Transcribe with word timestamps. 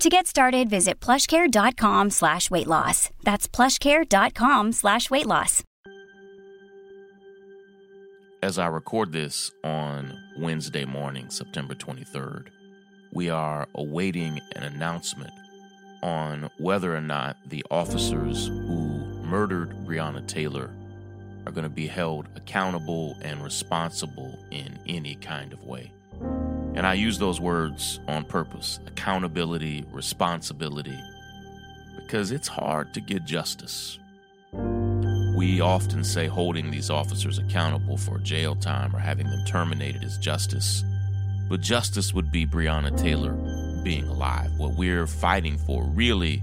To 0.00 0.08
get 0.08 0.26
started, 0.26 0.68
visit 0.68 1.00
plushcare.com 1.00 2.10
slash 2.10 2.50
weight 2.50 2.66
loss. 2.66 3.10
That's 3.22 3.46
plushcare.com 3.46 4.72
slash 4.72 5.10
weight 5.10 5.26
loss. 5.26 5.62
As 8.42 8.58
I 8.58 8.66
record 8.66 9.12
this 9.12 9.52
on 9.62 10.18
Wednesday 10.36 10.84
morning, 10.84 11.30
September 11.30 11.74
23rd, 11.74 12.48
we 13.12 13.30
are 13.30 13.68
awaiting 13.76 14.40
an 14.56 14.64
announcement 14.64 15.30
on 16.02 16.50
whether 16.58 16.96
or 16.96 17.00
not 17.00 17.36
the 17.46 17.64
officers 17.70 18.48
who 18.48 19.04
murdered 19.22 19.70
Breonna 19.86 20.26
Taylor 20.26 20.70
are 21.46 21.52
going 21.52 21.62
to 21.62 21.70
be 21.70 21.86
held 21.86 22.26
accountable 22.34 23.16
and 23.22 23.44
responsible 23.44 24.36
in 24.50 24.76
any 24.88 25.14
kind 25.16 25.52
of 25.52 25.62
way. 25.62 25.92
And 26.74 26.86
I 26.86 26.94
use 26.94 27.18
those 27.18 27.40
words 27.40 28.00
on 28.08 28.24
purpose 28.24 28.80
accountability, 28.86 29.84
responsibility, 29.92 30.98
because 31.96 32.30
it's 32.30 32.48
hard 32.48 32.92
to 32.94 33.00
get 33.00 33.24
justice. 33.24 33.98
We 35.36 35.60
often 35.60 36.04
say 36.04 36.26
holding 36.26 36.70
these 36.70 36.90
officers 36.90 37.38
accountable 37.38 37.96
for 37.96 38.18
jail 38.18 38.54
time 38.54 38.94
or 38.94 38.98
having 38.98 39.26
them 39.26 39.44
terminated 39.46 40.04
is 40.04 40.18
justice. 40.18 40.84
But 41.48 41.60
justice 41.60 42.12
would 42.12 42.30
be 42.30 42.46
Breonna 42.46 42.96
Taylor 42.96 43.32
being 43.82 44.06
alive. 44.06 44.50
What 44.58 44.74
we're 44.74 45.06
fighting 45.06 45.56
for 45.58 45.84
really 45.84 46.42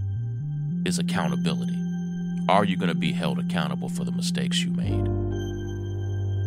is 0.86 1.00
accountability. 1.00 1.78
Are 2.50 2.66
you 2.66 2.78
going 2.78 2.90
to 2.90 2.96
be 2.96 3.12
held 3.12 3.38
accountable 3.38 3.90
for 3.90 4.04
the 4.04 4.12
mistakes 4.12 4.64
you 4.64 4.72
made? 4.72 5.08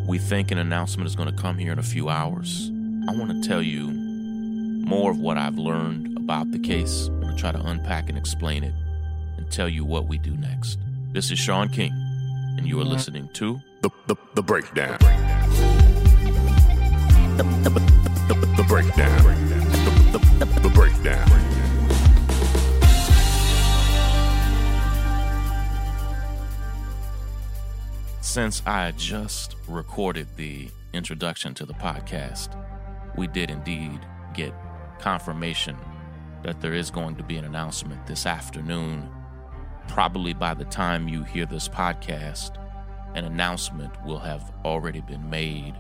We 0.09 0.19
think 0.19 0.51
an 0.51 0.59
announcement 0.59 1.07
is 1.07 1.15
going 1.15 1.31
to 1.31 1.43
come 1.43 1.59
here 1.59 1.73
in 1.73 1.79
a 1.79 1.83
few 1.83 2.09
hours. 2.09 2.72
I 3.09 3.13
want 3.13 3.31
to 3.43 3.49
tell 3.49 3.61
you 3.61 3.91
more 3.91 5.11
of 5.11 5.19
what 5.19 5.37
I've 5.37 5.59
learned 5.59 6.17
about 6.17 6.53
the 6.53 6.59
case. 6.59 7.09
I'm 7.09 7.21
going 7.21 7.35
to 7.35 7.41
try 7.41 7.51
to 7.51 7.61
unpack 7.61 8.09
and 8.09 8.17
explain 8.17 8.63
it 8.63 8.75
and 9.37 9.51
tell 9.51 9.69
you 9.69 9.85
what 9.85 10.07
we 10.07 10.19
do 10.19 10.31
next. 10.37 10.79
This 11.11 11.33
is 11.33 11.39
Shaun 11.39 11.69
King, 11.69 11.93
and 12.57 12.67
you 12.67 12.81
are 12.81 12.85
listening 12.85 13.29
to 13.35 13.61
The, 13.81 13.91
the, 14.07 14.15
the 14.35 14.43
breakdown. 14.43 14.99
The, 17.37 17.43
the, 17.43 17.71
the, 18.29 18.47
the, 18.57 18.65
breakdown. 18.69 19.25
The, 19.25 20.19
the, 20.19 20.45
the, 20.45 20.61
the 20.61 20.69
breakdown. 20.69 21.29
Since 28.21 28.63
I 28.65 28.93
just 28.93 29.57
recorded 29.67 30.29
the 30.37 30.69
introduction 30.93 31.53
to 31.55 31.67
the 31.67 31.75
podcast, 31.75 32.57
we 33.17 33.27
did 33.27 33.51
indeed 33.51 34.01
get 34.35 34.55
confirmation 34.99 35.77
that 36.43 36.61
there 36.61 36.75
is 36.75 36.91
going 36.91 37.17
to 37.17 37.23
be 37.23 37.37
an 37.37 37.45
announcement 37.45 38.07
this 38.07 38.27
afternoon. 38.27 39.09
Probably 39.89 40.33
by 40.33 40.55
the 40.55 40.65
time 40.65 41.09
you 41.09 41.23
hear 41.23 41.47
this 41.47 41.69
podcast, 41.69 42.57
an 43.15 43.25
announcement 43.25 43.93
will 44.05 44.19
have 44.19 44.53
already 44.65 45.01
been 45.01 45.29
made 45.29 45.75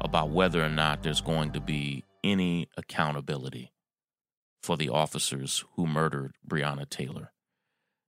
about 0.00 0.30
whether 0.30 0.62
or 0.62 0.68
not 0.68 1.02
there's 1.02 1.20
going 1.20 1.52
to 1.52 1.60
be 1.60 2.04
any 2.22 2.68
accountability 2.76 3.72
for 4.62 4.76
the 4.76 4.88
officers 4.88 5.64
who 5.76 5.86
murdered 5.86 6.34
Breonna 6.46 6.88
Taylor. 6.88 7.32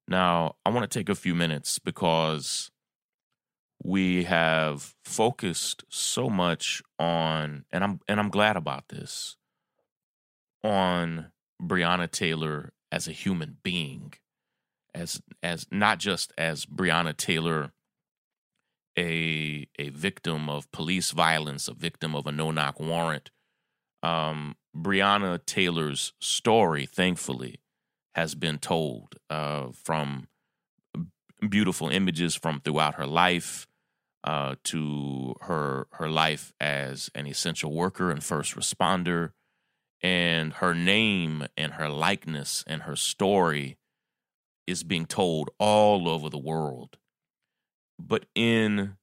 Now, 0.08 0.54
I 0.64 0.70
want 0.70 0.90
to 0.90 0.98
take 0.98 1.08
a 1.08 1.14
few 1.14 1.34
minutes 1.34 1.78
because 1.78 2.70
we 3.82 4.24
have 4.24 4.94
focused 5.04 5.84
so 5.88 6.28
much 6.28 6.82
on 6.98 7.64
and 7.70 7.84
I'm 7.84 8.00
and 8.08 8.18
I'm 8.18 8.30
glad 8.30 8.56
about 8.56 8.88
this 8.88 9.36
on 10.64 11.32
Breonna 11.62 12.10
Taylor 12.10 12.72
as 12.90 13.06
a 13.06 13.12
human 13.12 13.58
being 13.62 14.14
as 14.94 15.20
as 15.42 15.66
not 15.70 15.98
just 15.98 16.32
as 16.38 16.66
Breonna 16.66 17.16
Taylor 17.16 17.72
a 18.98 19.68
a 19.78 19.90
victim 19.90 20.48
of 20.48 20.70
police 20.72 21.10
violence, 21.10 21.68
a 21.68 21.74
victim 21.74 22.14
of 22.14 22.26
a 22.26 22.32
no-knock 22.32 22.80
warrant. 22.80 23.30
Um, 24.02 24.56
Breonna 24.74 25.44
Taylor's 25.44 26.12
story, 26.20 26.86
thankfully, 26.86 27.60
has 28.14 28.34
been 28.34 28.58
told 28.58 29.16
uh, 29.28 29.68
from 29.72 30.28
beautiful 31.48 31.88
images 31.88 32.34
from 32.34 32.60
throughout 32.60 32.94
her 32.96 33.06
life 33.06 33.66
uh, 34.24 34.56
to 34.64 35.34
her 35.42 35.86
her 35.92 36.10
life 36.10 36.52
as 36.60 37.10
an 37.14 37.26
essential 37.26 37.72
worker 37.72 38.10
and 38.10 38.22
first 38.22 38.56
responder, 38.56 39.30
and 40.02 40.54
her 40.54 40.74
name 40.74 41.46
and 41.56 41.74
her 41.74 41.88
likeness 41.88 42.64
and 42.66 42.82
her 42.82 42.96
story 42.96 43.78
is 44.66 44.82
being 44.82 45.06
told 45.06 45.50
all 45.58 46.08
over 46.08 46.28
the 46.28 46.38
world. 46.38 46.98
But 47.98 48.26
in 48.34 48.96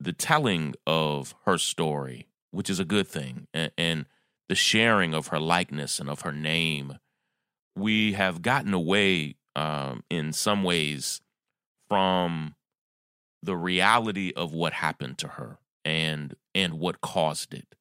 the 0.00 0.12
telling 0.12 0.74
of 0.86 1.34
her 1.44 1.56
story, 1.56 2.26
which 2.50 2.68
is 2.68 2.80
a 2.80 2.84
good 2.84 3.06
thing, 3.06 3.46
and, 3.54 3.70
and 3.78 4.06
the 4.48 4.56
sharing 4.56 5.14
of 5.14 5.28
her 5.28 5.38
likeness 5.38 6.00
and 6.00 6.10
of 6.10 6.22
her 6.22 6.32
name, 6.32 6.98
we 7.76 8.14
have 8.14 8.42
gotten 8.42 8.74
away 8.74 9.36
um, 9.54 10.02
in 10.10 10.32
some 10.32 10.64
ways 10.64 11.20
from 11.94 12.56
the 13.40 13.56
reality 13.56 14.32
of 14.34 14.52
what 14.52 14.72
happened 14.72 15.16
to 15.16 15.28
her 15.28 15.58
and 15.84 16.34
and 16.52 16.74
what 16.74 17.00
caused 17.00 17.54
it. 17.54 17.76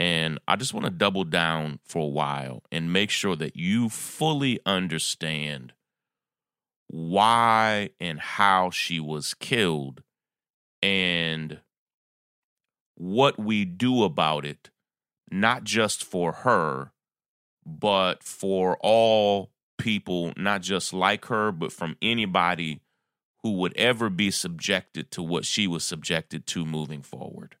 And 0.00 0.40
I 0.48 0.56
just 0.56 0.74
want 0.74 0.84
to 0.86 0.90
double 0.90 1.22
down 1.22 1.78
for 1.84 2.02
a 2.02 2.08
while 2.08 2.64
and 2.72 2.92
make 2.92 3.10
sure 3.10 3.36
that 3.36 3.54
you 3.54 3.88
fully 3.88 4.58
understand 4.66 5.74
why 6.88 7.90
and 8.00 8.18
how 8.18 8.70
she 8.70 8.98
was 8.98 9.32
killed 9.34 10.02
and 10.82 11.60
what 12.96 13.38
we 13.38 13.64
do 13.64 14.02
about 14.02 14.44
it, 14.44 14.70
not 15.30 15.62
just 15.62 16.02
for 16.02 16.32
her, 16.32 16.90
but 17.64 18.24
for 18.24 18.76
all 18.80 19.52
people, 19.78 20.32
not 20.36 20.62
just 20.62 20.92
like 20.92 21.26
her, 21.26 21.52
but 21.52 21.72
from 21.72 21.96
anybody 22.02 22.80
who 23.46 23.52
would 23.52 23.76
ever 23.76 24.10
be 24.10 24.28
subjected 24.28 25.08
to 25.08 25.22
what 25.22 25.44
she 25.44 25.68
was 25.68 25.84
subjected 25.84 26.48
to 26.48 26.66
moving 26.66 27.00
forward. 27.00 27.54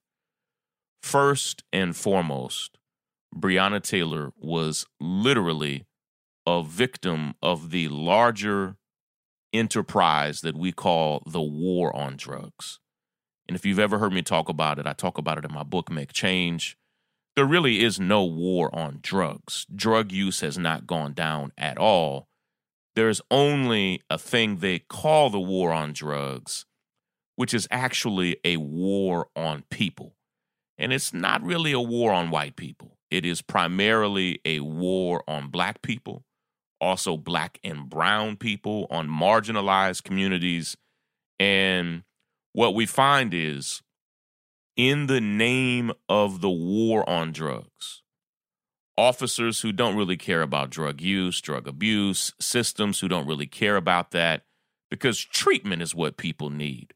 First 1.00 1.62
and 1.72 1.94
foremost, 1.94 2.76
Breonna 3.32 3.80
Taylor 3.80 4.32
was 4.36 4.84
literally 4.98 5.86
a 6.44 6.64
victim 6.64 7.34
of 7.40 7.70
the 7.70 7.86
larger 7.86 8.74
enterprise 9.52 10.40
that 10.40 10.56
we 10.56 10.72
call 10.72 11.22
the 11.24 11.40
war 11.40 11.94
on 11.94 12.16
drugs. 12.16 12.80
And 13.46 13.56
if 13.56 13.64
you've 13.64 13.78
ever 13.78 13.98
heard 13.98 14.12
me 14.12 14.22
talk 14.22 14.48
about 14.48 14.80
it, 14.80 14.88
I 14.88 14.92
talk 14.92 15.18
about 15.18 15.38
it 15.38 15.44
in 15.44 15.54
my 15.54 15.62
book, 15.62 15.88
Make 15.88 16.12
Change. 16.12 16.76
There 17.36 17.44
really 17.44 17.84
is 17.84 18.00
no 18.00 18.24
war 18.24 18.76
on 18.76 18.98
drugs. 19.02 19.66
Drug 19.72 20.10
use 20.10 20.40
has 20.40 20.58
not 20.58 20.88
gone 20.88 21.12
down 21.12 21.52
at 21.56 21.78
all. 21.78 22.26
There's 22.96 23.20
only 23.30 24.00
a 24.08 24.16
thing 24.16 24.56
they 24.56 24.78
call 24.78 25.28
the 25.28 25.38
war 25.38 25.70
on 25.70 25.92
drugs, 25.92 26.64
which 27.36 27.52
is 27.52 27.68
actually 27.70 28.38
a 28.42 28.56
war 28.56 29.28
on 29.36 29.64
people. 29.70 30.14
And 30.78 30.94
it's 30.94 31.12
not 31.12 31.42
really 31.42 31.72
a 31.72 31.80
war 31.80 32.12
on 32.12 32.30
white 32.30 32.56
people, 32.56 32.96
it 33.10 33.26
is 33.26 33.42
primarily 33.42 34.40
a 34.46 34.60
war 34.60 35.22
on 35.28 35.48
black 35.48 35.82
people, 35.82 36.24
also 36.80 37.18
black 37.18 37.58
and 37.62 37.88
brown 37.88 38.36
people, 38.36 38.86
on 38.90 39.08
marginalized 39.08 40.02
communities. 40.02 40.76
And 41.38 42.02
what 42.54 42.74
we 42.74 42.86
find 42.86 43.34
is 43.34 43.82
in 44.74 45.06
the 45.06 45.20
name 45.20 45.92
of 46.08 46.40
the 46.40 46.50
war 46.50 47.08
on 47.08 47.32
drugs, 47.32 48.02
officers 48.96 49.60
who 49.60 49.72
don't 49.72 49.96
really 49.96 50.16
care 50.16 50.42
about 50.42 50.70
drug 50.70 51.00
use, 51.00 51.40
drug 51.40 51.68
abuse, 51.68 52.32
systems 52.40 53.00
who 53.00 53.08
don't 53.08 53.26
really 53.26 53.46
care 53.46 53.76
about 53.76 54.10
that, 54.12 54.44
because 54.90 55.22
treatment 55.22 55.82
is 55.82 55.94
what 55.94 56.16
people 56.16 56.50
need. 56.50 56.94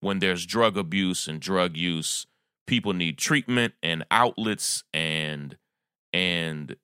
When 0.00 0.18
there's 0.18 0.46
drug 0.46 0.76
abuse 0.76 1.26
and 1.26 1.40
drug 1.40 1.76
use, 1.76 2.26
people 2.66 2.92
need 2.92 3.18
treatment 3.18 3.74
and 3.82 4.04
outlets 4.10 4.84
and 4.92 5.56
and 6.12 6.76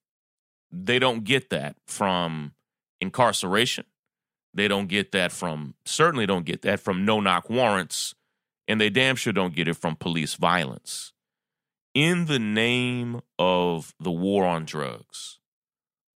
they 0.70 0.98
don't 0.98 1.24
get 1.24 1.50
that 1.50 1.76
from 1.86 2.52
incarceration. 3.00 3.84
They 4.54 4.68
don't 4.68 4.88
get 4.88 5.12
that 5.12 5.32
from 5.32 5.74
certainly 5.84 6.26
don't 6.26 6.44
get 6.46 6.62
that 6.62 6.80
from 6.80 7.04
no 7.04 7.20
knock 7.20 7.50
warrants 7.50 8.14
and 8.68 8.80
they 8.80 8.90
damn 8.90 9.16
sure 9.16 9.32
don't 9.32 9.54
get 9.54 9.68
it 9.68 9.74
from 9.74 9.96
police 9.96 10.34
violence. 10.34 11.11
In 11.94 12.24
the 12.24 12.38
name 12.38 13.20
of 13.38 13.94
the 14.00 14.10
war 14.10 14.46
on 14.46 14.64
drugs, 14.64 15.38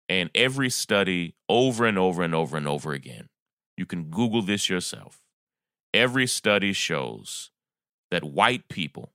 and 0.09 0.31
every 0.33 0.71
study 0.71 1.35
over 1.47 1.85
and 1.85 1.99
over 1.99 2.23
and 2.23 2.33
over 2.33 2.57
and 2.57 2.67
over 2.67 2.93
again, 2.93 3.29
you 3.77 3.85
can 3.85 4.05
Google 4.05 4.41
this 4.41 4.69
yourself. 4.69 5.21
Every 5.93 6.25
study 6.25 6.73
shows 6.73 7.51
that 8.09 8.23
white 8.23 8.69
people 8.69 9.13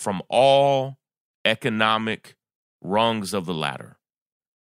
from 0.00 0.20
all 0.28 0.98
economic 1.44 2.34
rungs 2.82 3.32
of 3.32 3.46
the 3.46 3.54
ladder 3.54 3.98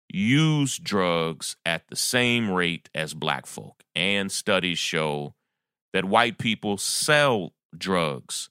use 0.08 0.78
drugs 0.78 1.56
at 1.66 1.88
the 1.88 1.96
same 1.96 2.50
rate 2.50 2.88
as 2.94 3.12
black 3.12 3.44
folk. 3.44 3.82
And 3.94 4.32
studies 4.32 4.78
show 4.78 5.34
that 5.92 6.06
white 6.06 6.38
people 6.38 6.78
sell 6.78 7.52
drugs 7.76 8.48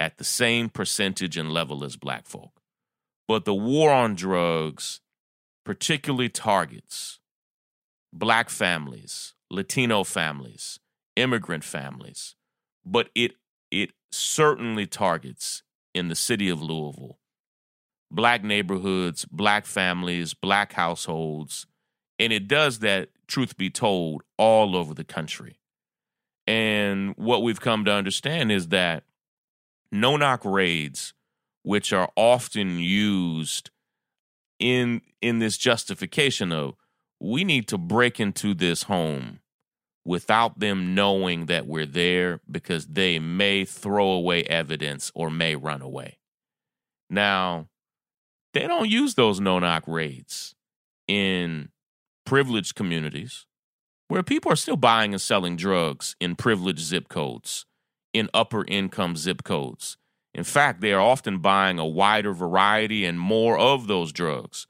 at 0.00 0.16
the 0.16 0.24
same 0.24 0.70
percentage 0.70 1.36
and 1.36 1.52
level 1.52 1.84
as 1.84 1.96
black 1.96 2.26
folk. 2.26 2.60
But 3.28 3.44
the 3.44 3.54
war 3.54 3.92
on 3.92 4.16
drugs 4.16 5.00
particularly 5.64 6.30
targets 6.30 7.20
black 8.12 8.50
families, 8.50 9.34
Latino 9.50 10.02
families, 10.02 10.80
immigrant 11.14 11.62
families, 11.62 12.34
but 12.84 13.10
it 13.14 13.32
it 13.70 13.90
certainly 14.10 14.86
targets 14.86 15.62
in 15.94 16.08
the 16.08 16.16
city 16.16 16.48
of 16.48 16.60
Louisville 16.60 17.20
black 18.10 18.42
neighborhoods, 18.42 19.24
black 19.26 19.66
families, 19.66 20.34
black 20.34 20.72
households, 20.72 21.66
and 22.18 22.32
it 22.32 22.48
does 22.48 22.80
that 22.80 23.10
truth 23.28 23.56
be 23.56 23.70
told 23.70 24.22
all 24.36 24.74
over 24.74 24.94
the 24.94 25.04
country. 25.04 25.60
And 26.46 27.14
what 27.16 27.42
we've 27.42 27.60
come 27.60 27.84
to 27.84 27.92
understand 27.92 28.50
is 28.50 28.68
that 28.68 29.04
no 29.92 30.16
knock 30.16 30.44
raids, 30.44 31.14
which 31.62 31.92
are 31.92 32.10
often 32.16 32.78
used 32.78 33.70
in 34.58 35.00
in 35.22 35.38
this 35.38 35.56
justification 35.56 36.52
of 36.52 36.74
we 37.20 37.44
need 37.44 37.68
to 37.68 37.78
break 37.78 38.18
into 38.18 38.54
this 38.54 38.84
home 38.84 39.40
without 40.04 40.58
them 40.58 40.94
knowing 40.94 41.46
that 41.46 41.66
we're 41.66 41.86
there 41.86 42.40
because 42.50 42.86
they 42.86 43.18
may 43.18 43.64
throw 43.64 44.10
away 44.10 44.42
evidence 44.44 45.12
or 45.14 45.30
may 45.30 45.54
run 45.54 45.82
away. 45.82 46.18
Now, 47.10 47.68
they 48.54 48.66
don't 48.66 48.88
use 48.88 49.14
those 49.14 49.40
no 49.40 49.58
knock 49.58 49.84
raids 49.86 50.54
in 51.06 51.68
privileged 52.24 52.74
communities 52.74 53.46
where 54.08 54.22
people 54.22 54.50
are 54.50 54.56
still 54.56 54.76
buying 54.76 55.12
and 55.12 55.20
selling 55.20 55.56
drugs 55.56 56.16
in 56.18 56.34
privileged 56.34 56.80
zip 56.80 57.08
codes, 57.08 57.66
in 58.12 58.28
upper 58.34 58.64
income 58.66 59.16
zip 59.16 59.42
codes. 59.44 59.96
In 60.34 60.44
fact, 60.44 60.80
they 60.80 60.92
are 60.92 61.00
often 61.00 61.38
buying 61.38 61.78
a 61.78 61.86
wider 61.86 62.32
variety 62.32 63.04
and 63.04 63.18
more 63.18 63.58
of 63.58 63.86
those 63.86 64.12
drugs, 64.12 64.66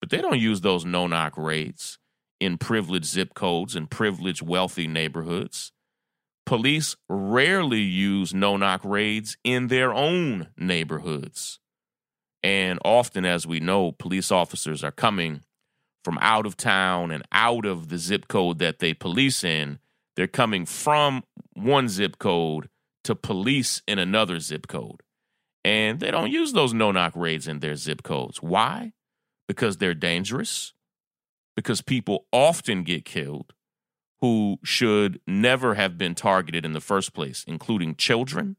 but 0.00 0.10
they 0.10 0.18
don't 0.18 0.38
use 0.38 0.60
those 0.62 0.84
no 0.84 1.06
knock 1.06 1.36
raids 1.36 1.98
in 2.40 2.58
privileged 2.58 3.06
zip 3.06 3.34
codes 3.34 3.76
and 3.76 3.90
privileged 3.90 4.42
wealthy 4.42 4.88
neighborhoods. 4.88 5.72
Police 6.44 6.96
rarely 7.08 7.80
use 7.80 8.34
no 8.34 8.56
knock 8.56 8.80
raids 8.84 9.36
in 9.44 9.68
their 9.68 9.94
own 9.94 10.48
neighborhoods. 10.56 11.60
And 12.42 12.80
often, 12.84 13.24
as 13.24 13.46
we 13.46 13.60
know, 13.60 13.92
police 13.92 14.32
officers 14.32 14.82
are 14.82 14.90
coming 14.90 15.42
from 16.02 16.18
out 16.20 16.46
of 16.46 16.56
town 16.56 17.12
and 17.12 17.22
out 17.30 17.64
of 17.64 17.88
the 17.88 17.98
zip 17.98 18.26
code 18.26 18.58
that 18.58 18.80
they 18.80 18.92
police 18.92 19.44
in. 19.44 19.78
They're 20.16 20.26
coming 20.26 20.66
from 20.66 21.22
one 21.54 21.88
zip 21.88 22.18
code 22.18 22.68
to 23.04 23.14
police 23.14 23.82
in 23.86 23.98
another 23.98 24.38
zip 24.38 24.66
code. 24.66 25.02
And 25.64 26.00
they 26.00 26.10
don't 26.10 26.30
use 26.30 26.52
those 26.52 26.74
no 26.74 26.90
knock 26.90 27.12
raids 27.14 27.46
in 27.46 27.60
their 27.60 27.76
zip 27.76 28.02
codes. 28.02 28.42
Why? 28.42 28.92
Because 29.46 29.76
they're 29.76 29.94
dangerous, 29.94 30.72
because 31.56 31.82
people 31.82 32.26
often 32.32 32.82
get 32.82 33.04
killed 33.04 33.52
who 34.20 34.58
should 34.62 35.20
never 35.26 35.74
have 35.74 35.98
been 35.98 36.14
targeted 36.14 36.64
in 36.64 36.72
the 36.72 36.80
first 36.80 37.12
place, 37.12 37.44
including 37.46 37.96
children, 37.96 38.56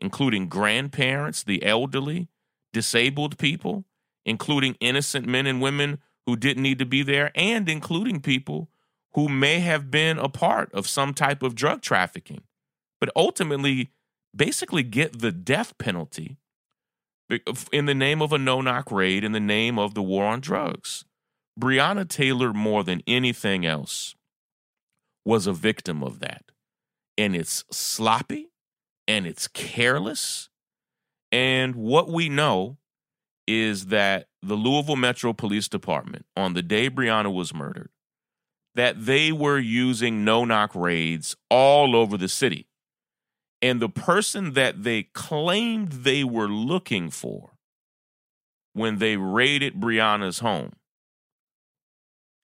including 0.00 0.48
grandparents, 0.48 1.42
the 1.42 1.64
elderly, 1.64 2.28
disabled 2.72 3.36
people, 3.36 3.84
including 4.24 4.76
innocent 4.80 5.26
men 5.26 5.46
and 5.46 5.60
women 5.60 5.98
who 6.26 6.36
didn't 6.36 6.62
need 6.62 6.78
to 6.78 6.86
be 6.86 7.02
there, 7.02 7.32
and 7.34 7.68
including 7.68 8.20
people 8.20 8.70
who 9.14 9.28
may 9.28 9.58
have 9.60 9.90
been 9.90 10.18
a 10.18 10.28
part 10.28 10.72
of 10.72 10.86
some 10.86 11.12
type 11.12 11.42
of 11.42 11.54
drug 11.54 11.82
trafficking, 11.82 12.42
but 13.02 13.10
ultimately 13.16 13.90
basically 14.32 14.84
get 14.84 15.18
the 15.18 15.32
death 15.32 15.76
penalty 15.76 16.36
in 17.72 17.86
the 17.86 17.96
name 17.96 18.22
of 18.22 18.32
a 18.32 18.38
no 18.38 18.60
knock 18.60 18.92
raid, 18.92 19.24
in 19.24 19.32
the 19.32 19.40
name 19.40 19.76
of 19.76 19.94
the 19.94 20.02
war 20.02 20.24
on 20.26 20.38
drugs. 20.38 21.04
Breonna 21.60 22.08
Taylor, 22.08 22.52
more 22.52 22.84
than 22.84 23.02
anything 23.04 23.66
else, 23.66 24.14
was 25.24 25.48
a 25.48 25.52
victim 25.52 26.04
of 26.04 26.20
that. 26.20 26.44
And 27.18 27.34
it's 27.34 27.64
sloppy 27.72 28.52
and 29.08 29.26
it's 29.26 29.48
careless. 29.48 30.48
And 31.32 31.74
what 31.74 32.08
we 32.08 32.28
know 32.28 32.76
is 33.48 33.86
that 33.86 34.28
the 34.42 34.54
Louisville 34.54 34.94
Metro 34.94 35.32
Police 35.32 35.66
Department, 35.66 36.24
on 36.36 36.54
the 36.54 36.62
day 36.62 36.88
Breonna 36.88 37.34
was 37.34 37.52
murdered, 37.52 37.90
that 38.76 39.06
they 39.06 39.32
were 39.32 39.58
using 39.58 40.24
no 40.24 40.44
knock 40.44 40.72
raids 40.76 41.34
all 41.50 41.96
over 41.96 42.16
the 42.16 42.28
city. 42.28 42.68
And 43.62 43.80
the 43.80 43.88
person 43.88 44.54
that 44.54 44.82
they 44.82 45.04
claimed 45.04 45.92
they 45.92 46.24
were 46.24 46.48
looking 46.48 47.10
for 47.10 47.52
when 48.72 48.98
they 48.98 49.16
raided 49.16 49.80
Breonna's 49.80 50.40
home 50.40 50.72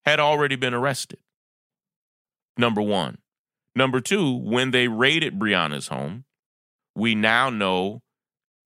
had 0.06 0.20
already 0.20 0.54
been 0.56 0.72
arrested. 0.74 1.18
Number 2.56 2.80
one. 2.80 3.18
Number 3.74 4.00
two, 4.00 4.32
when 4.32 4.70
they 4.70 4.88
raided 4.88 5.38
Breonna's 5.38 5.88
home, 5.88 6.24
we 6.94 7.14
now 7.14 7.50
know 7.50 8.02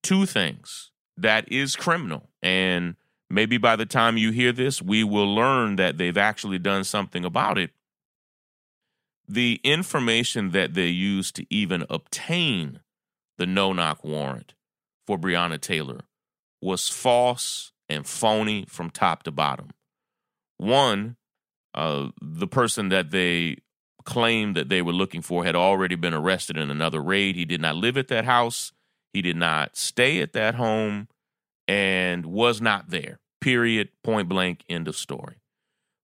two 0.02 0.26
things 0.26 0.90
that 1.16 1.50
is 1.50 1.76
criminal. 1.76 2.30
And 2.42 2.96
maybe 3.28 3.58
by 3.58 3.76
the 3.76 3.86
time 3.86 4.16
you 4.16 4.30
hear 4.30 4.52
this, 4.52 4.80
we 4.80 5.04
will 5.04 5.34
learn 5.34 5.76
that 5.76 5.98
they've 5.98 6.16
actually 6.16 6.58
done 6.58 6.84
something 6.84 7.24
about 7.24 7.58
it. 7.58 7.70
The 9.28 9.60
information 9.64 10.50
that 10.50 10.74
they 10.74 10.88
used 10.88 11.36
to 11.36 11.46
even 11.48 11.84
obtain 11.88 12.80
the 13.38 13.46
no 13.46 13.72
knock 13.72 14.04
warrant 14.04 14.54
for 15.06 15.18
Breonna 15.18 15.60
Taylor 15.60 16.00
was 16.60 16.88
false 16.88 17.72
and 17.88 18.06
phony 18.06 18.64
from 18.68 18.90
top 18.90 19.22
to 19.24 19.30
bottom. 19.30 19.70
One, 20.58 21.16
uh, 21.74 22.08
the 22.20 22.46
person 22.46 22.88
that 22.90 23.10
they 23.10 23.58
claimed 24.04 24.56
that 24.56 24.68
they 24.68 24.82
were 24.82 24.92
looking 24.92 25.22
for 25.22 25.44
had 25.44 25.56
already 25.56 25.94
been 25.94 26.14
arrested 26.14 26.56
in 26.56 26.70
another 26.70 27.00
raid. 27.00 27.36
He 27.36 27.44
did 27.44 27.60
not 27.60 27.76
live 27.76 27.96
at 27.96 28.08
that 28.08 28.24
house. 28.24 28.72
He 29.12 29.22
did 29.22 29.36
not 29.36 29.76
stay 29.76 30.20
at 30.20 30.32
that 30.32 30.54
home 30.54 31.08
and 31.68 32.26
was 32.26 32.60
not 32.60 32.90
there. 32.90 33.18
Period. 33.40 33.90
Point 34.02 34.28
blank. 34.28 34.64
End 34.68 34.88
of 34.88 34.96
story. 34.96 35.41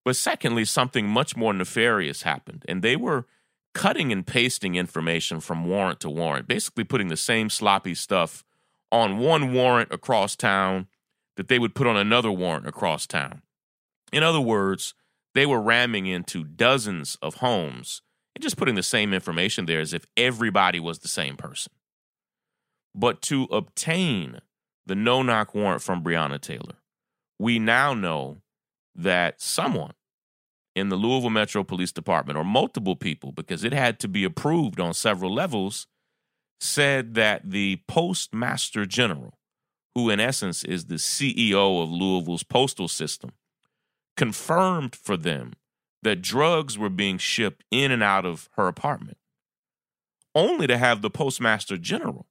But 0.08 0.16
secondly, 0.16 0.64
something 0.64 1.06
much 1.06 1.36
more 1.36 1.52
nefarious 1.52 2.22
happened, 2.22 2.64
and 2.66 2.80
they 2.80 2.96
were 2.96 3.26
cutting 3.74 4.10
and 4.10 4.26
pasting 4.26 4.74
information 4.74 5.38
from 5.38 5.66
warrant 5.66 6.00
to 6.00 6.08
warrant, 6.08 6.48
basically 6.48 6.84
putting 6.84 7.08
the 7.08 7.16
same 7.18 7.50
sloppy 7.50 7.94
stuff 7.94 8.42
on 8.90 9.18
one 9.18 9.52
warrant 9.52 9.92
across 9.92 10.34
town 10.34 10.86
that 11.36 11.48
they 11.48 11.58
would 11.58 11.74
put 11.74 11.86
on 11.86 11.98
another 11.98 12.32
warrant 12.32 12.66
across 12.66 13.06
town. 13.06 13.42
In 14.10 14.22
other 14.22 14.40
words, 14.40 14.94
they 15.34 15.44
were 15.44 15.60
ramming 15.60 16.06
into 16.06 16.42
dozens 16.42 17.18
of 17.20 17.34
homes 17.34 18.00
and 18.34 18.42
just 18.42 18.56
putting 18.56 18.76
the 18.76 18.82
same 18.82 19.12
information 19.12 19.66
there 19.66 19.80
as 19.80 19.92
if 19.92 20.06
everybody 20.16 20.80
was 20.80 21.00
the 21.00 21.08
same 21.08 21.36
person. 21.36 21.70
But 22.94 23.20
to 23.24 23.42
obtain 23.50 24.40
the 24.86 24.94
no 24.94 25.20
knock 25.20 25.54
warrant 25.54 25.82
from 25.82 26.02
Breonna 26.02 26.40
Taylor, 26.40 26.76
we 27.38 27.58
now 27.58 27.92
know 27.92 28.38
that 28.94 29.42
someone 29.42 29.92
in 30.78 30.88
the 30.88 30.96
Louisville 30.96 31.30
Metro 31.30 31.64
Police 31.64 31.92
Department, 31.92 32.38
or 32.38 32.44
multiple 32.44 32.96
people, 32.96 33.32
because 33.32 33.64
it 33.64 33.72
had 33.72 33.98
to 34.00 34.08
be 34.08 34.24
approved 34.24 34.80
on 34.80 34.94
several 34.94 35.32
levels, 35.32 35.86
said 36.60 37.14
that 37.14 37.50
the 37.50 37.80
postmaster 37.86 38.86
general, 38.86 39.38
who 39.94 40.10
in 40.10 40.20
essence 40.20 40.64
is 40.64 40.86
the 40.86 40.96
CEO 40.96 41.82
of 41.82 41.90
Louisville's 41.90 42.42
postal 42.42 42.88
system, 42.88 43.32
confirmed 44.16 44.96
for 44.96 45.16
them 45.16 45.52
that 46.02 46.22
drugs 46.22 46.78
were 46.78 46.90
being 46.90 47.18
shipped 47.18 47.64
in 47.70 47.90
and 47.90 48.02
out 48.02 48.24
of 48.24 48.48
her 48.52 48.68
apartment, 48.68 49.18
only 50.34 50.66
to 50.66 50.78
have 50.78 51.02
the 51.02 51.10
postmaster 51.10 51.76
general, 51.76 52.26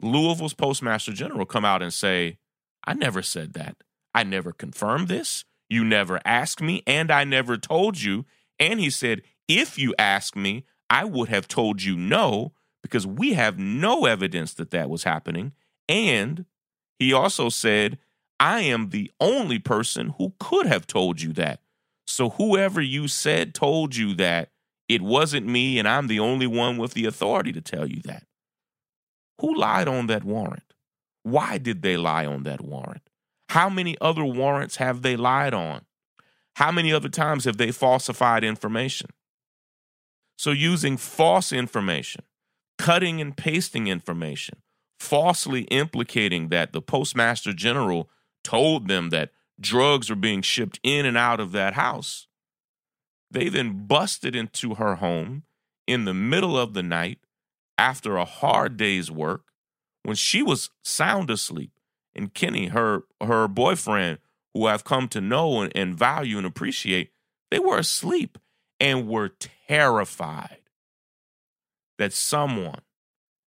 Louisville's 0.00 0.54
postmaster 0.54 1.12
general, 1.12 1.46
come 1.46 1.64
out 1.64 1.82
and 1.82 1.92
say, 1.92 2.38
I 2.84 2.94
never 2.94 3.22
said 3.22 3.52
that. 3.54 3.76
I 4.14 4.24
never 4.24 4.52
confirmed 4.52 5.08
this. 5.08 5.44
You 5.70 5.84
never 5.84 6.20
asked 6.24 6.60
me, 6.60 6.82
and 6.86 7.10
I 7.10 7.24
never 7.24 7.56
told 7.56 8.02
you. 8.02 8.26
And 8.58 8.80
he 8.80 8.90
said, 8.90 9.22
If 9.48 9.78
you 9.78 9.94
asked 9.98 10.36
me, 10.36 10.66
I 10.90 11.04
would 11.04 11.28
have 11.28 11.46
told 11.46 11.82
you 11.82 11.96
no, 11.96 12.52
because 12.82 13.06
we 13.06 13.34
have 13.34 13.58
no 13.58 14.04
evidence 14.04 14.52
that 14.54 14.72
that 14.72 14.90
was 14.90 15.04
happening. 15.04 15.52
And 15.88 16.44
he 16.98 17.12
also 17.12 17.48
said, 17.48 17.98
I 18.40 18.60
am 18.62 18.90
the 18.90 19.10
only 19.20 19.58
person 19.58 20.14
who 20.18 20.34
could 20.40 20.66
have 20.66 20.86
told 20.86 21.20
you 21.20 21.32
that. 21.34 21.60
So 22.06 22.30
whoever 22.30 22.80
you 22.80 23.06
said 23.06 23.54
told 23.54 23.94
you 23.94 24.14
that, 24.14 24.50
it 24.88 25.02
wasn't 25.02 25.46
me, 25.46 25.78
and 25.78 25.86
I'm 25.86 26.08
the 26.08 26.18
only 26.18 26.48
one 26.48 26.76
with 26.76 26.94
the 26.94 27.04
authority 27.04 27.52
to 27.52 27.60
tell 27.60 27.86
you 27.86 28.02
that. 28.06 28.24
Who 29.40 29.56
lied 29.56 29.86
on 29.86 30.08
that 30.08 30.24
warrant? 30.24 30.74
Why 31.22 31.58
did 31.58 31.82
they 31.82 31.96
lie 31.96 32.26
on 32.26 32.42
that 32.42 32.60
warrant? 32.60 33.09
How 33.50 33.68
many 33.68 33.96
other 34.00 34.24
warrants 34.24 34.76
have 34.76 35.02
they 35.02 35.16
lied 35.16 35.54
on? 35.54 35.84
How 36.54 36.70
many 36.70 36.92
other 36.92 37.08
times 37.08 37.46
have 37.46 37.56
they 37.56 37.72
falsified 37.72 38.44
information? 38.44 39.10
So, 40.38 40.52
using 40.52 40.96
false 40.96 41.52
information, 41.52 42.22
cutting 42.78 43.20
and 43.20 43.36
pasting 43.36 43.88
information, 43.88 44.62
falsely 45.00 45.62
implicating 45.62 46.50
that 46.50 46.72
the 46.72 46.80
postmaster 46.80 47.52
general 47.52 48.08
told 48.44 48.86
them 48.86 49.10
that 49.10 49.32
drugs 49.60 50.10
were 50.10 50.16
being 50.16 50.42
shipped 50.42 50.78
in 50.84 51.04
and 51.04 51.18
out 51.18 51.40
of 51.40 51.50
that 51.50 51.74
house. 51.74 52.28
They 53.32 53.48
then 53.48 53.88
busted 53.88 54.36
into 54.36 54.76
her 54.76 54.96
home 54.96 55.42
in 55.88 56.04
the 56.04 56.14
middle 56.14 56.56
of 56.56 56.72
the 56.72 56.84
night 56.84 57.18
after 57.76 58.16
a 58.16 58.24
hard 58.24 58.76
day's 58.76 59.10
work 59.10 59.46
when 60.04 60.14
she 60.14 60.40
was 60.40 60.70
sound 60.84 61.30
asleep 61.30 61.72
and 62.14 62.32
Kenny, 62.34 62.68
her 62.68 63.02
her 63.20 63.48
boyfriend, 63.48 64.18
who 64.54 64.66
I've 64.66 64.84
come 64.84 65.08
to 65.08 65.20
know 65.20 65.60
and, 65.60 65.72
and 65.76 65.96
value 65.96 66.38
and 66.38 66.46
appreciate, 66.46 67.10
they 67.50 67.58
were 67.58 67.78
asleep 67.78 68.38
and 68.78 69.08
were 69.08 69.30
terrified 69.68 70.60
that 71.98 72.12
someone 72.12 72.80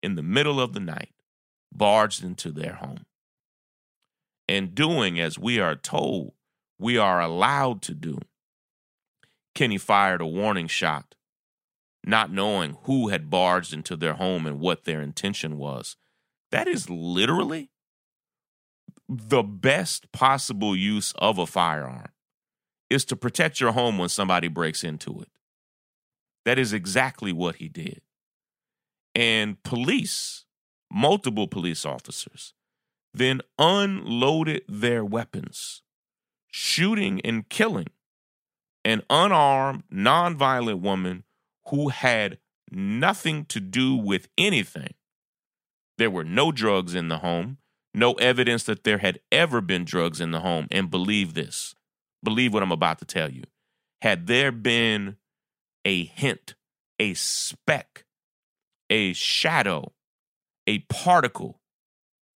in 0.02 0.16
the 0.16 0.24
middle 0.24 0.60
of 0.60 0.74
the 0.74 0.80
night 0.80 1.14
barged 1.74 2.24
into 2.24 2.52
their 2.52 2.76
home. 2.76 3.06
And 4.48 4.74
doing 4.74 5.20
as 5.20 5.38
we 5.38 5.60
are 5.60 5.76
told 5.76 6.32
we 6.80 6.98
are 6.98 7.20
allowed 7.20 7.82
to 7.84 7.94
do, 7.94 8.20
Kenny 9.54 9.78
fired 9.78 10.22
a 10.22 10.26
warning 10.26 10.68
shot, 10.68 11.16
not 12.06 12.32
knowing 12.32 12.78
who 12.84 13.10
had 13.10 13.30
barged 13.30 13.74
into 13.74 13.98
their 13.98 14.14
home 14.14 14.46
and 14.46 14.60
what 14.60 14.86
their 14.86 15.02
intention 15.02 15.58
was. 15.58 15.98
That 16.52 16.68
is 16.68 16.90
literally 16.90 17.72
the 19.10 19.44
best 19.44 20.12
possible 20.12 20.76
use 20.76 21.14
of 21.18 21.38
a 21.38 21.48
firearm 21.48 22.10
is 22.90 23.06
to 23.06 23.16
protect 23.16 23.60
your 23.60 23.72
home 23.72 23.98
when 23.98 24.10
somebody 24.10 24.48
breaks 24.48 24.84
into 24.84 25.22
it. 25.22 25.30
That 26.46 26.58
is 26.58 26.74
exactly 26.74 27.34
what 27.34 27.56
he 27.56 27.68
did. 27.68 28.02
And 29.16 29.62
police, 29.64 30.46
multiple 30.92 31.48
police 31.48 31.86
officers, 31.86 32.54
then 33.14 33.42
unloaded 33.58 34.64
their 34.68 35.04
weapons, 35.04 35.82
shooting 36.50 37.20
and 37.22 37.50
killing 37.50 37.88
an 38.86 39.02
unarmed, 39.10 39.84
nonviolent 39.94 40.80
woman 40.80 41.24
who 41.68 41.90
had 41.90 42.38
nothing 42.72 43.44
to 43.46 43.60
do 43.60 43.96
with 43.96 44.30
anything. 44.38 44.94
There 45.98 46.12
were 46.12 46.24
no 46.24 46.52
drugs 46.52 46.96
in 46.96 47.10
the 47.10 47.18
home 47.18 47.58
no 47.98 48.14
evidence 48.14 48.64
that 48.64 48.84
there 48.84 49.00
had 49.00 49.20
ever 49.32 49.60
been 49.62 49.84
drugs 49.84 50.22
in 50.22 50.32
the 50.32 50.40
home. 50.42 50.68
And 50.72 50.90
believe 50.90 51.34
this, 51.34 51.76
believe 52.24 52.54
what 52.54 52.64
I'm 52.64 52.72
about 52.72 53.00
to 53.00 53.06
tell 53.06 53.32
you. 53.32 53.44
Had 54.02 54.28
there 54.28 54.52
been 54.52 55.18
a 55.84 56.06
hint, 56.06 56.56
a 57.00 57.14
speck, 57.16 58.06
a 58.90 59.14
shadow, 59.14 59.94
a 60.68 60.80
particle 60.80 61.60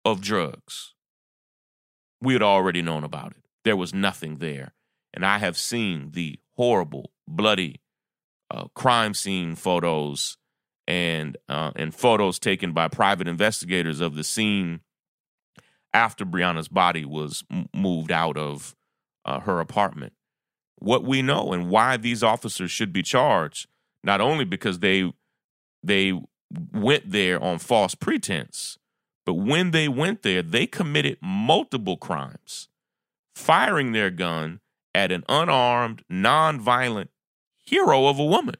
of 0.03 0.21
drugs, 0.21 0.95
we 2.21 2.33
had 2.33 2.41
already 2.41 2.81
known 2.81 3.03
about 3.03 3.31
it. 3.31 3.43
There 3.63 3.77
was 3.77 3.93
nothing 3.93 4.37
there. 4.37 4.73
And 5.13 5.25
I 5.25 5.37
have 5.37 5.57
seen 5.57 6.11
the 6.11 6.39
horrible, 6.55 7.11
bloody 7.27 7.81
uh, 8.49 8.65
crime 8.73 9.13
scene 9.13 9.55
photos 9.55 10.37
and 10.87 11.37
uh, 11.47 11.71
and 11.75 11.93
photos 11.93 12.39
taken 12.39 12.73
by 12.73 12.87
private 12.87 13.27
investigators 13.27 14.01
of 14.01 14.15
the 14.15 14.23
scene 14.23 14.81
after 15.93 16.25
Breonna's 16.25 16.67
body 16.67 17.05
was 17.05 17.43
moved 17.73 18.11
out 18.11 18.37
of 18.37 18.75
uh, 19.25 19.39
her 19.41 19.59
apartment. 19.59 20.13
What 20.77 21.03
we 21.03 21.21
know 21.21 21.53
and 21.53 21.69
why 21.69 21.97
these 21.97 22.23
officers 22.23 22.71
should 22.71 22.91
be 22.91 23.03
charged, 23.03 23.67
not 24.03 24.21
only 24.21 24.45
because 24.45 24.79
they 24.79 25.13
they 25.83 26.19
went 26.73 27.11
there 27.11 27.41
on 27.41 27.59
false 27.59 27.95
pretense, 27.95 28.77
but 29.25 29.35
when 29.35 29.71
they 29.71 29.87
went 29.87 30.23
there, 30.23 30.41
they 30.41 30.65
committed 30.65 31.17
multiple 31.21 31.97
crimes, 31.97 32.67
firing 33.35 33.91
their 33.91 34.09
gun 34.09 34.59
at 34.93 35.11
an 35.11 35.23
unarmed, 35.29 36.03
nonviolent 36.11 37.09
hero 37.59 38.07
of 38.07 38.19
a 38.19 38.25
woman, 38.25 38.55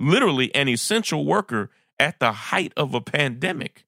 literally 0.00 0.54
an 0.54 0.68
essential 0.68 1.24
worker 1.24 1.70
at 1.98 2.18
the 2.18 2.32
height 2.32 2.72
of 2.76 2.94
a 2.94 3.00
pandemic. 3.00 3.84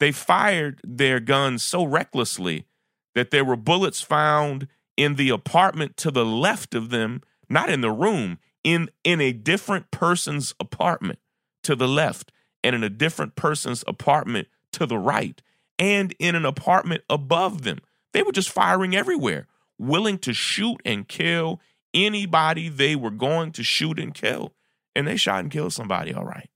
They 0.00 0.12
fired 0.12 0.80
their 0.84 1.20
guns 1.20 1.62
so 1.62 1.84
recklessly 1.84 2.66
that 3.14 3.30
there 3.30 3.44
were 3.44 3.56
bullets 3.56 4.00
found 4.00 4.66
in 4.96 5.14
the 5.14 5.30
apartment 5.30 5.96
to 5.98 6.10
the 6.10 6.24
left 6.24 6.74
of 6.74 6.90
them, 6.90 7.22
not 7.48 7.70
in 7.70 7.80
the 7.80 7.90
room, 7.90 8.38
in 8.62 8.90
in 9.04 9.20
a 9.20 9.32
different 9.32 9.90
person's 9.90 10.54
apartment 10.58 11.18
to 11.62 11.76
the 11.76 11.88
left 11.88 12.32
and 12.62 12.74
in 12.74 12.82
a 12.82 12.90
different 12.90 13.36
person's 13.36 13.84
apartment 13.86 14.48
to 14.72 14.86
the 14.86 14.98
right 14.98 15.42
and 15.78 16.14
in 16.18 16.34
an 16.34 16.44
apartment 16.44 17.02
above 17.10 17.62
them. 17.62 17.78
They 18.12 18.22
were 18.22 18.32
just 18.32 18.50
firing 18.50 18.94
everywhere, 18.94 19.46
willing 19.78 20.18
to 20.18 20.32
shoot 20.32 20.80
and 20.84 21.06
kill 21.06 21.60
anybody 21.92 22.68
they 22.68 22.96
were 22.96 23.10
going 23.10 23.52
to 23.52 23.62
shoot 23.62 23.98
and 23.98 24.14
kill. 24.14 24.54
And 24.96 25.06
they 25.06 25.16
shot 25.16 25.40
and 25.40 25.50
killed 25.50 25.72
somebody, 25.72 26.14
all 26.14 26.24
right. 26.24 26.50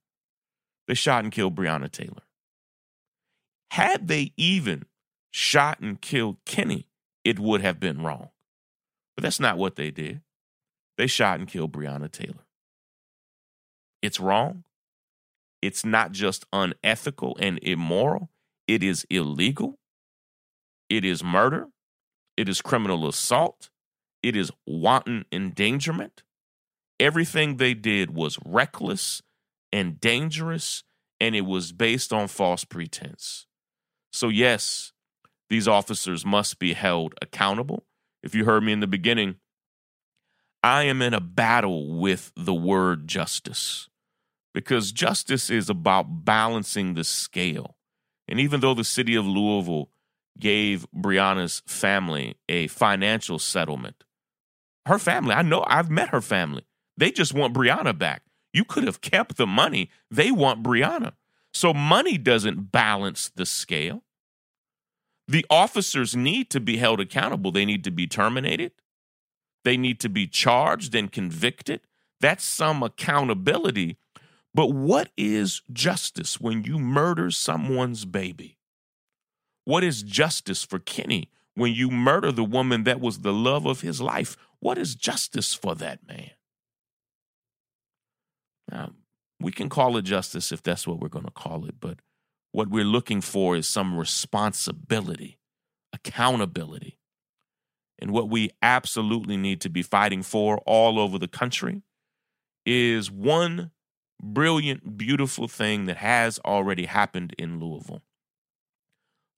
They 0.86 0.94
shot 0.94 1.24
and 1.24 1.32
killed 1.32 1.56
Breonna 1.56 1.90
Taylor. 1.90 2.22
Had 3.70 4.08
they 4.08 4.32
even 4.36 4.84
shot 5.30 5.80
and 5.80 6.00
killed 6.00 6.38
Kenny, 6.44 6.88
it 7.24 7.38
would 7.38 7.60
have 7.60 7.78
been 7.80 8.02
wrong. 8.02 8.30
But 9.16 9.22
that's 9.22 9.40
not 9.40 9.58
what 9.58 9.76
they 9.76 9.90
did. 9.90 10.22
They 10.96 11.06
shot 11.06 11.38
and 11.38 11.48
killed 11.48 11.72
Breonna 11.72 12.10
Taylor. 12.10 12.46
It's 14.02 14.20
wrong. 14.20 14.64
It's 15.60 15.84
not 15.84 16.12
just 16.12 16.46
unethical 16.52 17.36
and 17.40 17.58
immoral, 17.62 18.30
it 18.68 18.82
is 18.82 19.04
illegal. 19.10 19.78
It 20.88 21.04
is 21.04 21.24
murder. 21.24 21.66
It 22.36 22.48
is 22.48 22.62
criminal 22.62 23.08
assault. 23.08 23.70
It 24.22 24.36
is 24.36 24.52
wanton 24.66 25.24
endangerment. 25.32 26.22
Everything 27.00 27.56
they 27.56 27.74
did 27.74 28.14
was 28.14 28.38
reckless 28.44 29.22
and 29.72 30.00
dangerous, 30.00 30.84
and 31.20 31.34
it 31.34 31.42
was 31.42 31.72
based 31.72 32.12
on 32.12 32.28
false 32.28 32.64
pretense. 32.64 33.47
So, 34.12 34.28
yes, 34.28 34.92
these 35.48 35.68
officers 35.68 36.24
must 36.24 36.58
be 36.58 36.74
held 36.74 37.14
accountable. 37.22 37.84
If 38.22 38.34
you 38.34 38.44
heard 38.44 38.62
me 38.62 38.72
in 38.72 38.80
the 38.80 38.86
beginning, 38.86 39.36
I 40.62 40.84
am 40.84 41.02
in 41.02 41.14
a 41.14 41.20
battle 41.20 41.98
with 41.98 42.32
the 42.36 42.54
word 42.54 43.06
justice 43.06 43.88
because 44.52 44.92
justice 44.92 45.50
is 45.50 45.70
about 45.70 46.24
balancing 46.24 46.94
the 46.94 47.04
scale. 47.04 47.76
And 48.26 48.40
even 48.40 48.60
though 48.60 48.74
the 48.74 48.84
city 48.84 49.14
of 49.14 49.24
Louisville 49.26 49.90
gave 50.38 50.86
Breonna's 50.94 51.62
family 51.66 52.36
a 52.48 52.66
financial 52.66 53.38
settlement, 53.38 54.04
her 54.86 54.98
family, 54.98 55.34
I 55.34 55.42
know 55.42 55.64
I've 55.66 55.90
met 55.90 56.10
her 56.10 56.20
family. 56.20 56.64
They 56.96 57.10
just 57.10 57.32
want 57.32 57.54
Breonna 57.54 57.96
back. 57.96 58.22
You 58.52 58.64
could 58.64 58.84
have 58.84 59.00
kept 59.00 59.36
the 59.36 59.46
money. 59.46 59.90
They 60.10 60.32
want 60.32 60.62
Breonna. 60.62 61.12
So 61.52 61.72
money 61.74 62.18
doesn't 62.18 62.70
balance 62.70 63.30
the 63.34 63.46
scale. 63.46 64.04
The 65.26 65.44
officers 65.50 66.16
need 66.16 66.50
to 66.50 66.60
be 66.60 66.78
held 66.78 67.00
accountable. 67.00 67.52
They 67.52 67.64
need 67.64 67.84
to 67.84 67.90
be 67.90 68.06
terminated. 68.06 68.72
They 69.64 69.76
need 69.76 70.00
to 70.00 70.08
be 70.08 70.26
charged 70.26 70.94
and 70.94 71.12
convicted. 71.12 71.80
That's 72.20 72.44
some 72.44 72.82
accountability. 72.82 73.98
But 74.54 74.68
what 74.68 75.10
is 75.16 75.62
justice 75.72 76.40
when 76.40 76.64
you 76.64 76.78
murder 76.78 77.30
someone's 77.30 78.04
baby? 78.04 78.58
What 79.64 79.84
is 79.84 80.02
justice 80.02 80.64
for 80.64 80.78
Kenny 80.78 81.30
when 81.54 81.74
you 81.74 81.90
murder 81.90 82.32
the 82.32 82.44
woman 82.44 82.84
that 82.84 83.00
was 83.00 83.18
the 83.18 83.32
love 83.32 83.66
of 83.66 83.82
his 83.82 84.00
life? 84.00 84.36
What 84.60 84.78
is 84.78 84.94
justice 84.94 85.52
for 85.52 85.74
that 85.74 86.06
man? 86.08 86.30
Now, 88.70 88.92
we 89.40 89.52
can 89.52 89.68
call 89.68 89.96
it 89.96 90.02
justice 90.02 90.52
if 90.52 90.62
that's 90.62 90.86
what 90.86 91.00
we're 91.00 91.08
going 91.08 91.24
to 91.24 91.30
call 91.30 91.64
it, 91.66 91.76
but 91.80 91.98
what 92.52 92.68
we're 92.68 92.84
looking 92.84 93.20
for 93.20 93.56
is 93.56 93.68
some 93.68 93.96
responsibility, 93.96 95.38
accountability. 95.92 96.98
And 98.00 98.12
what 98.12 98.28
we 98.28 98.50
absolutely 98.62 99.36
need 99.36 99.60
to 99.62 99.68
be 99.68 99.82
fighting 99.82 100.22
for 100.22 100.58
all 100.66 100.98
over 100.98 101.18
the 101.18 101.28
country 101.28 101.82
is 102.64 103.10
one 103.10 103.72
brilliant, 104.22 104.96
beautiful 104.96 105.48
thing 105.48 105.86
that 105.86 105.98
has 105.98 106.38
already 106.44 106.86
happened 106.86 107.34
in 107.38 107.60
Louisville. 107.60 108.02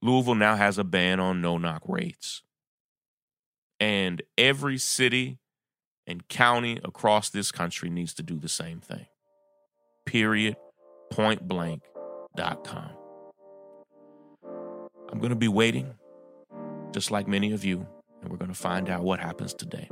Louisville 0.02 0.34
now 0.34 0.56
has 0.56 0.78
a 0.78 0.84
ban 0.84 1.20
on 1.20 1.40
no 1.40 1.58
knock 1.58 1.82
raids. 1.86 2.42
And 3.78 4.22
every 4.36 4.78
city 4.78 5.38
and 6.06 6.28
county 6.28 6.78
across 6.84 7.30
this 7.30 7.52
country 7.52 7.88
needs 7.88 8.14
to 8.14 8.22
do 8.22 8.38
the 8.38 8.48
same 8.48 8.80
thing. 8.80 9.06
Period. 10.10 10.56
Pointblank.com. 11.12 12.90
I'm 15.12 15.18
going 15.20 15.30
to 15.30 15.36
be 15.36 15.46
waiting, 15.46 15.94
just 16.90 17.12
like 17.12 17.28
many 17.28 17.52
of 17.52 17.64
you, 17.64 17.86
and 18.20 18.28
we're 18.28 18.36
going 18.36 18.50
to 18.50 18.56
find 18.56 18.90
out 18.90 19.04
what 19.04 19.20
happens 19.20 19.54
today. 19.54 19.88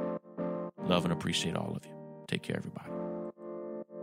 Love 0.82 1.04
and 1.04 1.12
appreciate 1.12 1.54
all 1.54 1.72
of 1.76 1.86
you. 1.86 1.92
Take 2.26 2.42
care, 2.42 2.56
everybody. 2.56 2.90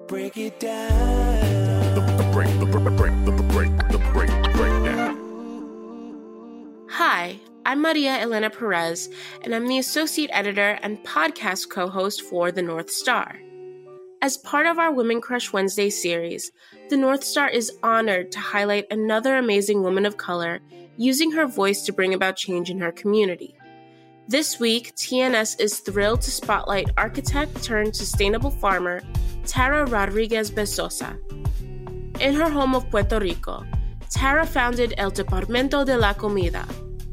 Break 0.08 0.38
it 0.38 0.58
down. 0.62 1.96
The, 1.96 2.00
the 2.00 2.30
break, 2.32 2.48
the, 2.60 2.66
the 2.66 2.92
break, 2.92 3.26
the, 3.26 3.32
the 3.32 3.44
break, 3.44 3.78
the 3.90 3.98
break, 4.14 4.30
breakdown. 4.54 5.20
Hi, 6.92 7.38
I'm 7.66 7.82
Maria 7.82 8.20
Elena 8.22 8.50
Perez, 8.50 9.10
and 9.42 9.54
I'm 9.54 9.68
the 9.68 9.80
associate 9.80 10.30
editor 10.32 10.80
and 10.82 10.98
podcast 11.04 11.70
co 11.70 11.90
host 11.90 12.22
for 12.22 12.54
The 12.54 12.62
North 12.62 12.90
Star. 12.90 13.38
As 14.26 14.38
part 14.38 14.66
of 14.66 14.80
our 14.80 14.92
Women 14.92 15.22
Crush 15.22 15.54
Wednesday 15.54 15.92
series, 15.92 16.52
The 16.90 16.98
North 16.98 17.24
Star 17.24 17.48
is 17.48 17.78
honored 17.84 18.32
to 18.32 18.40
highlight 18.40 18.88
another 18.90 19.36
amazing 19.38 19.84
woman 19.84 20.04
of 20.04 20.18
color 20.18 20.62
using 20.98 21.30
her 21.34 21.46
voice 21.46 21.84
to 21.84 21.94
bring 21.94 22.12
about 22.12 22.36
change 22.36 22.72
in 22.72 22.80
her 22.80 22.92
community. 22.92 23.56
This 24.28 24.60
week, 24.60 24.96
TNS 24.96 25.62
is 25.62 25.80
thrilled 25.80 26.24
to 26.24 26.32
spotlight 26.32 26.90
architect 26.98 27.64
turned 27.64 27.96
sustainable 27.96 28.50
farmer 28.50 29.04
Tara 29.46 29.86
Rodriguez 29.86 30.50
Besosa. 30.50 31.20
In 32.20 32.34
her 32.34 32.50
home 32.50 32.74
of 32.74 32.90
Puerto 32.90 33.20
Rico, 33.20 33.64
Tara 34.10 34.48
founded 34.48 34.96
El 34.98 35.12
Departamento 35.12 35.86
de 35.86 35.96
la 35.96 36.14
Comida, 36.14 36.66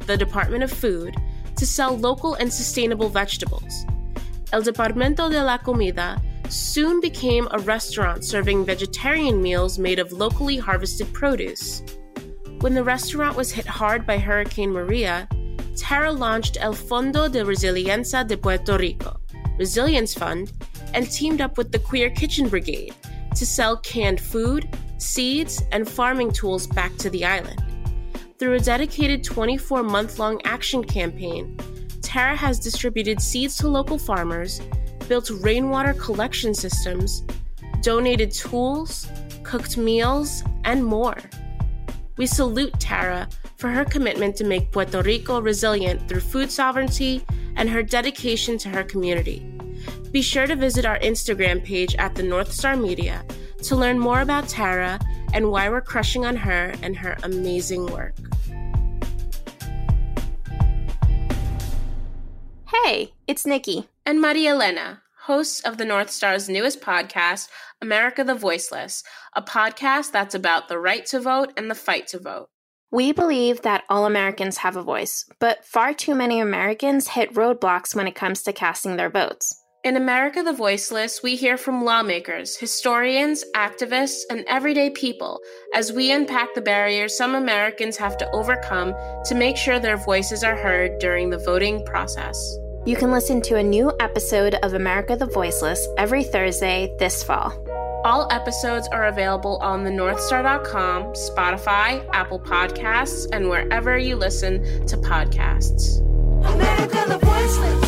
the 0.07 0.17
Department 0.17 0.65
of 0.65 0.73
Food, 0.73 1.15
to 1.57 1.67
sell 1.67 1.95
local 1.95 2.33
and 2.37 2.51
sustainable 2.51 3.11
vegetables. 3.11 3.85
El 4.55 4.63
Departamento 4.63 5.31
de 5.31 5.45
la 5.45 5.59
Comida 5.59 6.19
soon 6.53 7.01
became 7.01 7.49
a 7.51 7.59
restaurant 7.61 8.25
serving 8.25 8.65
vegetarian 8.65 9.41
meals 9.41 9.79
made 9.79 9.99
of 9.99 10.13
locally 10.13 10.57
harvested 10.57 11.13
produce. 11.13 11.83
When 12.61 12.75
the 12.75 12.85
restaurant 12.85 13.37
was 13.37 13.51
hit 13.51 13.67
hard 13.67 14.07
by 14.07 14.19
Hurricane 14.19 14.71
Maria, 14.71 15.29
Tara 15.77 16.13
launched 16.13 16.59
El 16.61 16.75
Fondo 16.75 17.31
de 17.31 17.45
Resiliencia 17.45 18.27
de 18.27 18.37
Puerto 18.37 18.77
Rico, 18.77 19.19
Resilience 19.59 20.15
Fund, 20.15 20.53
and 20.95 21.11
teamed 21.11 21.41
up 21.41 21.57
with 21.57 21.73
the 21.73 21.79
Queer 21.79 22.11
Kitchen 22.11 22.49
Brigade 22.49 22.95
to 23.35 23.47
sell 23.47 23.79
canned 23.79 24.21
food, 24.21 24.69
seeds, 24.99 25.63
and 25.73 25.89
farming 25.89 26.33
tools 26.33 26.67
back 26.67 26.95
to 26.99 27.11
the 27.11 27.25
island. 27.25 27.63
Through 28.39 28.55
a 28.55 28.61
dedicated 28.61 29.25
24 29.25 29.83
month 29.83 30.19
long 30.19 30.41
action 30.45 30.85
campaign, 30.85 31.57
Tara 32.03 32.37
has 32.37 32.61
distributed 32.61 33.23
seeds 33.23 33.57
to 33.57 33.69
local 33.69 33.99
farmers, 33.99 34.61
built 35.09 35.31
rainwater 35.41 35.95
collection 35.95 36.55
systems, 36.55 37.23
donated 37.83 38.31
tools, 38.33 39.09
cooked 39.43 39.77
meals, 39.77 40.43
and 40.65 40.85
more. 40.85 41.19
We 42.17 42.27
salute 42.27 42.79
Tara 42.79 43.29
for 43.57 43.69
her 43.69 43.85
commitment 43.85 44.37
to 44.37 44.45
make 44.45 44.71
Puerto 44.71 45.03
Rico 45.03 45.41
resilient 45.41 46.09
through 46.09 46.21
food 46.21 46.51
sovereignty 46.51 47.25
and 47.57 47.69
her 47.69 47.83
dedication 47.83 48.59
to 48.59 48.69
her 48.69 48.85
community. 48.85 49.47
Be 50.11 50.23
sure 50.23 50.47
to 50.47 50.57
visit 50.57 50.85
our 50.85 50.99
Instagram 50.99 51.65
page 51.65 51.95
at 51.97 52.15
the 52.15 52.23
North 52.23 52.53
Star 52.53 52.77
Media 52.77 53.25
to 53.63 53.77
learn 53.77 53.99
more 53.99 54.21
about 54.21 54.49
Tara 54.49 55.01
and 55.33 55.51
why 55.51 55.69
we're 55.69 55.81
crushing 55.81 56.27
on 56.27 56.37
her 56.37 56.75
and 56.83 56.97
her 56.97 57.17
amazing 57.23 57.87
work. 57.87 58.15
Hey, 62.67 63.13
it's 63.27 63.47
Nikki. 63.47 63.89
And 64.05 64.21
Maria 64.21 64.51
Elena, 64.51 65.03
hosts 65.27 65.61
of 65.61 65.79
the 65.79 65.85
North 65.85 66.11
Star's 66.11 66.49
newest 66.49 66.81
podcast, 66.81 67.47
America 67.81 68.25
the 68.25 68.35
Voiceless, 68.35 69.05
a 69.35 69.43
podcast 69.43 70.11
that's 70.11 70.35
about 70.35 70.69
the 70.69 70.79
right 70.79 71.07
to 71.07 71.21
vote 71.21 71.53
and 71.57 71.71
the 71.71 71.77
fight 71.77 72.09
to 72.09 72.19
vote. 72.19 72.49
We 72.91 73.13
believe 73.13 73.63
that 73.63 73.85
all 73.89 74.05
Americans 74.05 74.59
have 74.59 74.77
a 74.77 74.83
voice, 74.83 75.25
but 75.39 75.65
far 75.65 75.95
too 75.95 76.17
many 76.17 76.41
Americans 76.41 77.09
hit 77.09 77.33
roadblocks 77.35 77.95
when 77.95 78.09
it 78.09 78.17
comes 78.17 78.43
to 78.43 78.53
casting 78.53 78.97
their 78.97 79.09
votes. 79.09 79.55
In 79.85 79.97
America 79.97 80.43
the 80.43 80.53
Voiceless, 80.53 81.23
we 81.23 81.37
hear 81.37 81.57
from 81.57 81.85
lawmakers, 81.85 82.57
historians, 82.57 83.45
activists, 83.55 84.23
and 84.31 84.45
everyday 84.49 84.91
people 84.91 85.41
as 85.75 85.93
we 85.93 86.13
unpack 86.13 86.55
the 86.55 86.61
barriers 86.61 87.17
some 87.17 87.37
Americans 87.37 87.97
have 87.97 88.17
to 88.19 88.31
overcome 88.33 88.95
to 89.27 89.35
make 89.35 89.57
sure 89.57 89.79
their 89.79 89.97
voices 89.97 90.43
are 90.43 90.57
heard 90.57 90.99
during 90.99 91.31
the 91.31 91.39
voting 91.39 91.85
process. 91.85 92.59
You 92.85 92.97
can 92.97 93.13
listen 93.13 93.41
to 93.43 93.59
a 93.59 93.63
new 93.63 93.93
episode 94.01 94.57
of 94.57 94.75
America 94.75 95.15
the 95.15 95.27
Voiceless 95.27 95.87
every 95.97 96.25
Thursday 96.25 96.93
this 96.99 97.23
fall. 97.23 97.53
All 98.05 98.27
episodes 98.33 98.89
are 98.89 99.07
available 99.07 99.59
on 99.59 99.85
the 99.85 99.91
thenorthstar.com, 99.91 101.13
Spotify, 101.13 102.05
Apple 102.13 102.41
Podcasts, 102.41 103.29
and 103.33 103.49
wherever 103.49 103.97
you 103.97 104.17
listen 104.17 104.85
to 104.89 104.97
podcasts. 104.97 106.01
America. 106.45 107.82